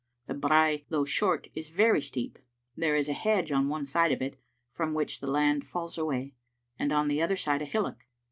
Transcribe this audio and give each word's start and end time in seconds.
The 0.25 0.33
brae, 0.33 0.83
though 0.89 1.05
short, 1.05 1.49
is 1.53 1.69
very 1.69 2.01
steep. 2.01 2.39
There 2.75 2.95
is 2.95 3.07
a 3.07 3.13
hedge 3.13 3.51
on 3.51 3.67
one 3.69 3.85
side 3.85 4.11
of 4.11 4.19
it, 4.19 4.41
from 4.71 4.95
which 4.95 5.19
the 5.19 5.29
land 5.29 5.67
falls 5.67 5.95
away, 5.95 6.33
und 6.79 6.89
Qp 6.91 7.07
the 7.07 7.21
other 7.21 7.35
side 7.35 7.61
a 7.61 7.65
hillock. 7.65 8.07